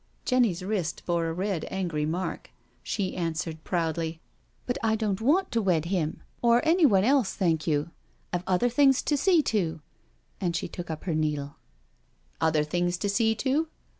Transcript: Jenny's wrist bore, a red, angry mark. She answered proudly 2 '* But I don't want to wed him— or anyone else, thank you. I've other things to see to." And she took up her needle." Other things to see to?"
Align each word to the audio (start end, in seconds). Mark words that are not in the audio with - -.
Jenny's 0.25 0.63
wrist 0.65 1.03
bore, 1.05 1.27
a 1.27 1.33
red, 1.33 1.67
angry 1.69 2.07
mark. 2.07 2.49
She 2.81 3.15
answered 3.15 3.63
proudly 3.63 4.13
2 4.13 4.19
'* 4.45 4.65
But 4.65 4.77
I 4.81 4.95
don't 4.95 5.21
want 5.21 5.51
to 5.51 5.61
wed 5.61 5.85
him— 5.85 6.23
or 6.41 6.65
anyone 6.67 7.03
else, 7.03 7.35
thank 7.35 7.67
you. 7.67 7.91
I've 8.33 8.41
other 8.47 8.67
things 8.67 9.03
to 9.03 9.15
see 9.15 9.43
to." 9.43 9.79
And 10.39 10.55
she 10.55 10.67
took 10.67 10.89
up 10.89 11.03
her 11.03 11.13
needle." 11.13 11.57
Other 12.41 12.63
things 12.63 12.97
to 12.97 13.09
see 13.09 13.35
to?" 13.35 13.67